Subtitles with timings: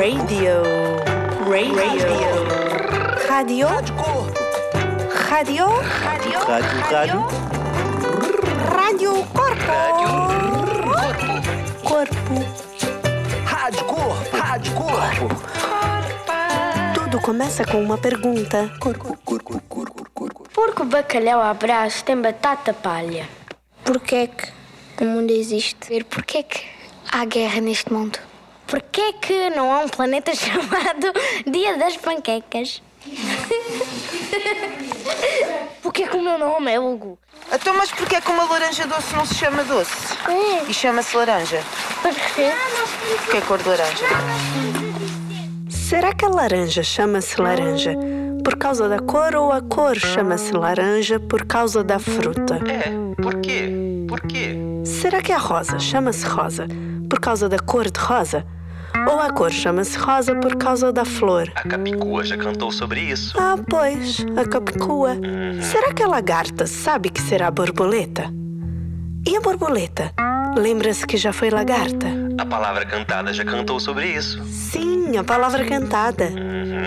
[0.00, 0.62] Radio.
[1.46, 1.68] Radio.
[3.28, 3.68] Radio.
[5.28, 5.66] Radio.
[6.08, 6.36] Rádio,
[6.88, 7.20] rádio.
[8.74, 9.76] Radio Corpo.
[11.84, 12.34] Corpo.
[13.44, 14.36] Rádio Corpo.
[14.38, 15.28] Rádio Corpo.
[16.94, 18.72] Tudo começa com uma pergunta.
[18.80, 20.44] Corpo, corpo, corpo, corpo.
[20.54, 23.28] Porque o bacalhau à brás tem batata palha?
[23.84, 26.02] Porquê que o mundo existe?
[26.04, 26.64] Porquê que
[27.12, 28.29] há guerra neste mundo?
[28.70, 31.12] Porquê que não há um planeta chamado
[31.46, 32.80] Dia das Panquecas?
[35.82, 37.18] Porquê que o meu nome é Hugo?
[37.52, 39.90] Então, mas porquê que uma laranja doce não se chama doce?
[40.68, 41.60] E chama-se laranja?
[42.00, 42.52] Porquê?
[43.24, 44.04] Porque é cor de laranja.
[45.68, 47.96] Será que a laranja chama-se laranja
[48.44, 52.60] por causa da cor ou a cor chama-se laranja por causa da fruta?
[52.68, 53.68] É, por quê?
[54.06, 54.54] Por quê?
[54.84, 56.68] Será que a rosa chama-se rosa
[57.08, 58.46] por causa da cor de rosa?
[59.08, 61.50] Ou a cor chama-se rosa por causa da flor?
[61.54, 63.36] A Capicua já cantou sobre isso.
[63.38, 65.16] Ah, pois, a capicua.
[65.62, 68.32] Será que a lagarta sabe que será borboleta?
[69.26, 70.12] E a borboleta?
[70.56, 72.06] Lembra-se que já foi lagarta?
[72.38, 74.42] A palavra cantada já cantou sobre isso.
[74.44, 76.30] Sim, a palavra cantada.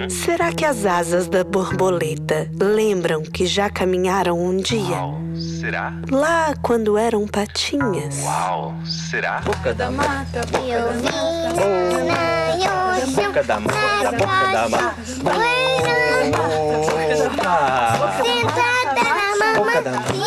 [0.10, 4.96] Será que as asas da borboleta lembram que já caminharam um dia?
[4.98, 5.20] Uau,
[5.60, 5.94] será?
[6.12, 8.24] Lá quando eram patinhas.
[8.24, 9.42] Uau, será?
[9.42, 11.04] boca da mata, Eu vi
[13.14, 14.96] na boca da mata, boca da mata.
[18.24, 19.04] Sentada
[19.40, 20.20] na Boca da mamãe.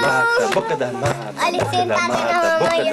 [0.00, 1.34] mata, boca da mata.
[1.44, 2.92] Olha, sentada na mamãe.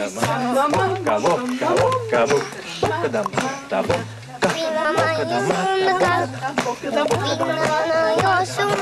[1.03, 2.72] Boca, boca, boca, boca.
[2.83, 4.05] Boca da mata, boca.
[4.53, 6.27] Vi mamãe no carro.
[6.81, 7.33] Vi mamãe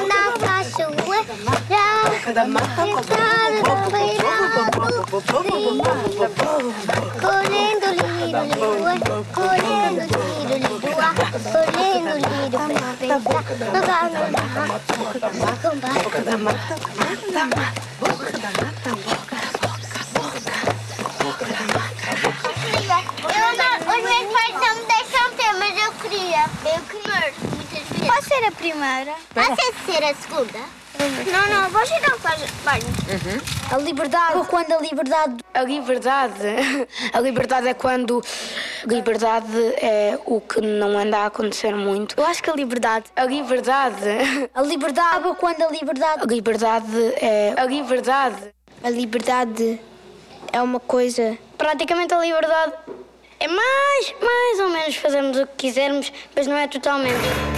[0.07, 1.35] na cachoeira.
[2.23, 2.45] Sentada
[3.61, 4.61] no beirado.
[7.21, 8.71] Correndo, liro,
[28.41, 29.13] ser a primeira?
[29.33, 30.59] Posso ser a segunda?
[31.31, 32.81] Não, não, você não faz bem.
[33.71, 34.37] A liberdade.
[34.37, 35.37] Ou quando a liberdade.
[35.53, 36.87] A liberdade.
[37.13, 38.21] A liberdade é quando.
[38.85, 42.15] Liberdade é o que não anda a acontecer muito.
[42.17, 43.05] Eu acho que a liberdade.
[43.15, 44.49] A liberdade.
[44.53, 45.27] A liberdade.
[45.27, 46.23] Ou quando a liberdade.
[46.23, 47.53] A liberdade é.
[47.57, 48.53] A liberdade.
[48.83, 49.79] A liberdade
[50.51, 51.37] é uma coisa.
[51.57, 52.73] Praticamente a liberdade
[53.39, 57.50] é mais, mais ou menos fazermos o que quisermos, mas não é totalmente.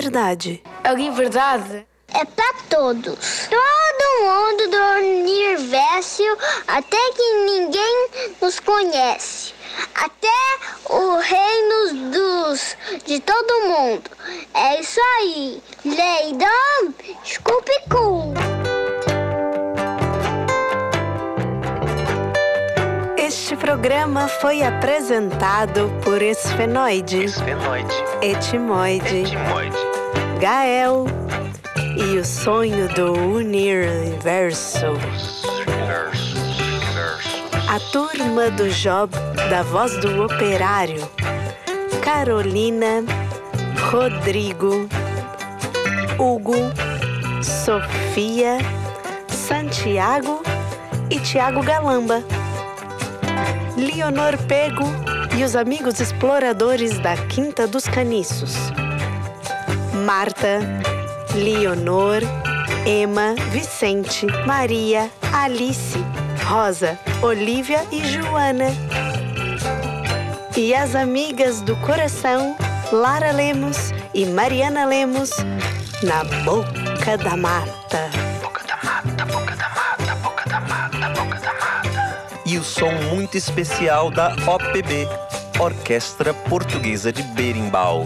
[0.00, 0.62] E a liberdade?
[0.82, 1.86] A liberdade.
[2.14, 3.48] É pra todos.
[3.50, 6.22] Todo mundo do universo,
[6.66, 8.08] até que ninguém
[8.40, 9.52] nos conhece.
[9.94, 10.28] Até
[10.88, 14.10] o reino dos de todo mundo.
[14.54, 15.62] É isso aí.
[15.84, 18.32] Leidão, Scooby-Coo.
[23.18, 27.94] Este programa foi apresentado por Esfenoide, Esfenoide.
[28.22, 29.89] Etimoide, Etimoide.
[30.40, 31.04] Gael
[31.98, 34.86] e o sonho do universo.
[37.68, 39.12] A turma do Job
[39.50, 41.06] da Voz do Operário.
[42.02, 43.04] Carolina,
[43.90, 44.88] Rodrigo,
[46.18, 46.56] Hugo,
[47.42, 48.56] Sofia,
[49.28, 50.42] Santiago
[51.10, 52.24] e Tiago Galamba.
[53.76, 54.84] Leonor Pego
[55.38, 58.54] e os amigos exploradores da Quinta dos Caniços.
[60.10, 60.58] Marta,
[61.36, 62.20] Leonor,
[62.84, 65.96] Emma, Vicente, Maria, Alice,
[66.46, 68.72] Rosa, Olivia e Joana.
[70.56, 72.56] E as amigas do coração,
[72.90, 75.30] Lara Lemos e Mariana Lemos,
[76.02, 78.10] na boca da mata.
[78.42, 82.40] Boca da mata, boca da mata, boca da mata, boca da mata.
[82.44, 85.06] e o som muito especial da OPB,
[85.60, 88.04] Orquestra Portuguesa de Berimbau.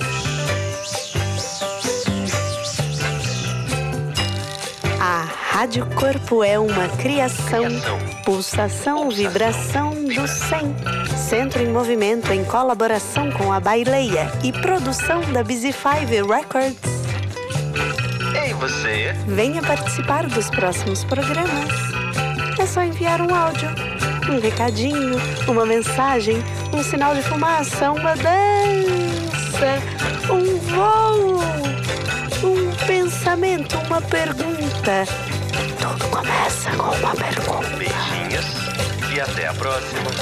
[5.55, 7.63] Rádio Corpo é uma criação,
[8.25, 11.17] pulsação, vibração do 100.
[11.17, 16.77] Centro em movimento em colaboração com a Baileia e produção da Busy Five Records.
[18.35, 19.13] Ei, você?
[19.29, 21.71] Venha participar dos próximos programas.
[22.59, 23.69] É só enviar um áudio,
[24.29, 26.37] um recadinho, uma mensagem,
[26.73, 29.81] um sinal de fumaça, uma dança,
[30.29, 31.39] um voo,
[32.43, 35.05] um pensamento, uma pergunta.
[36.65, 37.77] Começa com uma pergunta.
[37.77, 38.47] Beijinhos
[39.15, 40.14] e até a próxima.